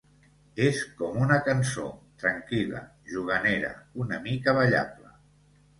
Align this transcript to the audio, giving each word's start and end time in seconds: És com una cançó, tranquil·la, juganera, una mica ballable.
És 0.67 0.79
com 1.01 1.19
una 1.25 1.37
cançó, 1.49 1.85
tranquil·la, 2.23 2.83
juganera, 3.13 3.71
una 4.07 4.21
mica 4.29 4.59
ballable. 4.63 5.17